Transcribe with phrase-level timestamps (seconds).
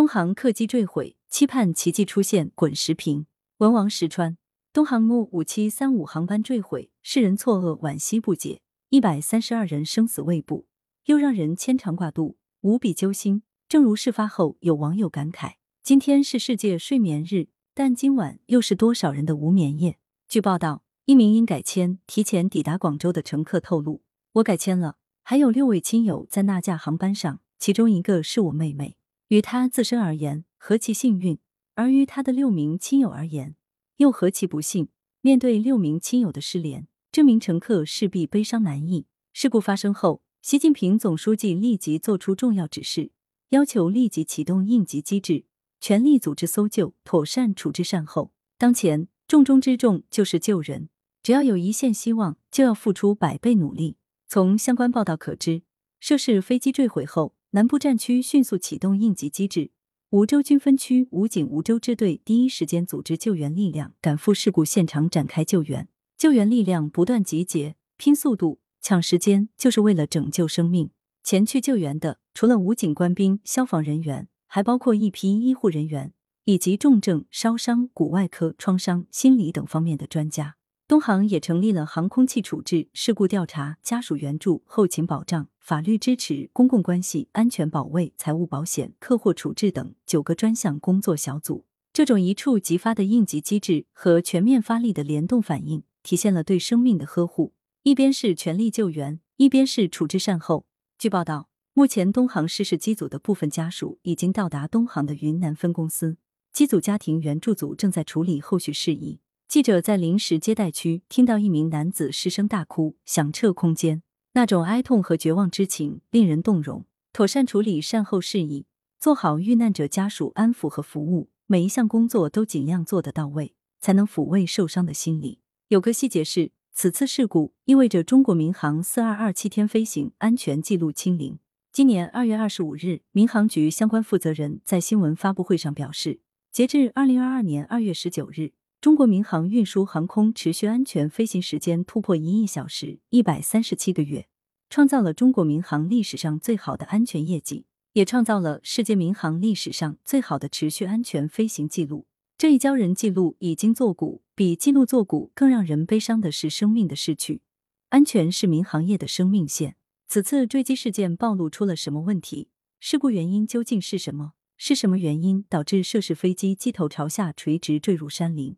[0.00, 2.50] 东航客机坠毁，期盼奇迹出现。
[2.54, 3.26] 滚石屏，
[3.58, 4.38] 文王石川，
[4.72, 10.64] 东航 MU 五七三五航班坠毁，世人错愕，惋惜不解，一百三十二人生死未卜，
[11.04, 13.42] 又让人牵肠挂肚，无比揪心。
[13.68, 24.00] 正如事发后有网友感慨：“今天是世界睡眠日，但今晚又是多少人的无眠夜？”据报道，一名因改签提前抵达广州的乘客透露
[24.32, 28.96] ：“我改签了，还有六位亲友在那架航班上，其中一个是我妹妹。”
[29.30, 31.36] 于他自身而言，何其幸运；
[31.76, 33.54] 而于他的六名亲友而言，
[33.98, 34.88] 又何其不幸。
[35.20, 39.06] 面对六名亲友的失联，这名乘客势必悲伤难抑。
[39.32, 43.12] 事故发生后，习近平总书记立即作出重要指示，
[43.50, 45.44] 要求立即启动应急机制，
[45.80, 48.32] 全力组织搜救，妥善处置善后。
[48.58, 50.88] 当前重中之重就是救人，
[51.22, 53.96] 只要有一线希望，就要付出百倍努力。
[54.26, 55.62] 从相关报道可知，
[56.00, 57.36] 涉事飞机坠毁后。
[57.52, 59.72] 南部战区迅速启动应急机制，
[60.10, 65.88] 梧州军分区武警梧州支队第一时间组织救援力量赶赴事故现场展开救援。
[66.16, 70.90] 救援力量不断集结，拼速度、抢时间，就是为了拯救生命。
[71.24, 76.12] 前去救援的除了武警官兵、消防人员，还包括一批医护人员
[76.44, 80.54] 以及重症、烧伤、骨外科、创伤、心理等方面的专家。
[80.90, 91.64] 东航也成立了航空器处置、事故调查、家属援助、后勤保障、法律支持、公共关系、安全保卫、财务保险、客货处置等九个专项工作小组。
[91.92, 97.52] 这种一触即发的应急机制和全面发力的联动反应，体现了对生命的呵护。
[97.84, 100.66] 一边是全力救援，一边是处置善后。
[100.98, 106.16] 据报道，目前东航失事机组的部分家属已经到达东航的云南分公司，
[106.52, 109.20] 机组家庭援助组正在处理后续事宜。
[109.50, 116.84] 记者在临时接待区听到一名男子失声大哭，响彻空间，那种哀痛和绝望之情令人动容。
[117.12, 118.66] 妥善处理善后事宜，
[119.00, 125.40] 做好遇难者家属安抚和服务，每一项工作都尽量做得到位，才能抚慰受伤的心理。
[125.66, 131.40] 有个细节是，此次事故意味着中国民航四二二七天飞行安全记录清零。
[131.72, 136.20] 今年二月二十五日，民航局相关负责人在新闻发布会上表示，
[136.52, 138.52] 截至二零二二年二月十九日。
[138.80, 144.26] 中国民航运输航空持续安全飞行时间突破一亿小时一百三十七个月，
[144.70, 152.06] 创造了中国民航历史上最好的安全业绩，也创造了世界民航历史上最好的持续安全飞行记录。
[152.38, 157.42] 这一骄人记录已经作古，比记录作古更让人悲伤的是生命的逝去。
[157.90, 159.76] 安全是民航业的生命线。
[160.08, 162.48] 此次坠机事件暴露出了什么问题？
[162.78, 164.32] 事故原因究竟是什么？
[164.56, 168.56] 是什么原因导致涉事飞机机头朝下垂直坠入山林？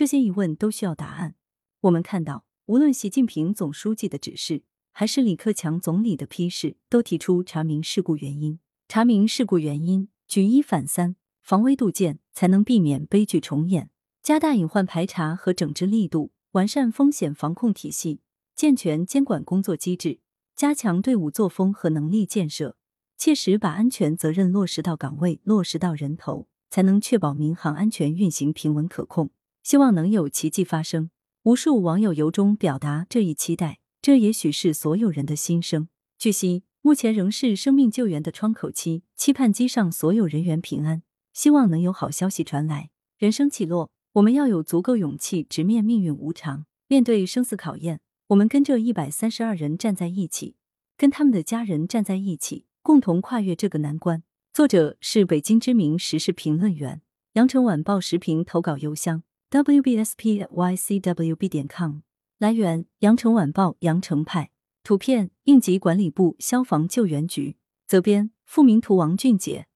[0.00, 1.34] 这些疑问都需要答案。
[1.82, 4.62] 我们看到，无论习近平总书记的指示，
[4.92, 8.58] 还是李克强总理的批示，都提出查明事故原因。
[8.88, 13.90] 查明事故原因，举一反三，防微杜渐，才能避免悲剧重演。
[14.22, 18.22] 加大隐患排查和整治力度，完善风险防控体系，
[18.56, 20.20] 健全监管工作机制，
[20.56, 22.78] 加强队伍作风和能力建设，
[23.18, 29.28] 切实把安全责任落实到岗位，落实到人头，才能确保民航安全运行平稳可控。
[29.62, 31.10] 希望能有奇迹发生。
[31.44, 35.88] 无数网友由衷表达这一期待，这也许是所有人的心声。
[36.18, 42.90] 据悉，目前仍是生命救援的窗口期，期盼机上所有人员平安，希望能有好消息传来。
[43.16, 46.66] 人生起落，我们要有足够勇气直面命运无常。
[46.88, 50.56] 面对生死考验，我们跟这一百三十二人站在一起，
[50.96, 54.22] 跟他们的家人站在一起，共同跨越这个难关。
[54.52, 57.00] 作者是北京知名时事评论员，
[57.34, 59.22] 羊城晚报时评投稿邮箱。
[59.50, 62.02] Wbspycwb 点 com
[62.38, 64.50] 来源：羊城晚报羊城派。
[64.84, 67.56] 图片：应急管理部消防救援局。
[67.86, 69.66] 责编：付明图王俊杰。